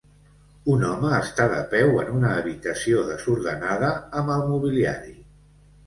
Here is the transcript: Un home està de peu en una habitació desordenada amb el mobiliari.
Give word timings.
Un 0.75 0.85
home 0.87 1.11
està 1.17 1.45
de 1.51 1.59
peu 1.75 2.01
en 2.05 2.09
una 2.21 2.33
habitació 2.39 3.07
desordenada 3.13 3.95
amb 4.23 4.37
el 4.39 4.51
mobiliari. 4.53 5.19